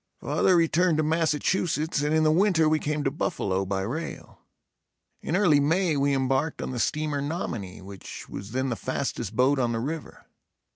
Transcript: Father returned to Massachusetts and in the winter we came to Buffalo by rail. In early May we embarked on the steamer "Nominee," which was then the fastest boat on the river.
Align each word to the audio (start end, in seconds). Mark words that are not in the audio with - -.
Father 0.19 0.55
returned 0.55 0.97
to 0.97 1.03
Massachusetts 1.03 2.01
and 2.01 2.11
in 2.11 2.23
the 2.23 2.31
winter 2.31 2.67
we 2.67 2.79
came 2.79 3.03
to 3.03 3.11
Buffalo 3.11 3.67
by 3.67 3.81
rail. 3.81 4.39
In 5.21 5.35
early 5.35 5.59
May 5.59 5.95
we 5.95 6.15
embarked 6.15 6.59
on 6.59 6.71
the 6.71 6.79
steamer 6.79 7.21
"Nominee," 7.21 7.83
which 7.83 8.27
was 8.27 8.49
then 8.49 8.69
the 8.69 8.75
fastest 8.75 9.35
boat 9.35 9.59
on 9.59 9.73
the 9.73 9.79
river. 9.79 10.25